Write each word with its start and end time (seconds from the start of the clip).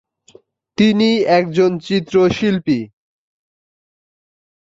তিনি 0.77 1.09
একজন 1.37 1.71
চিত্রশিল্পী। 1.79 2.79